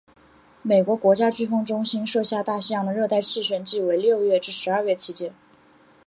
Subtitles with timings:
[0.63, 5.31] 美国国家飓风中心设下大西洋的热带气旋季为六月至十二月期间。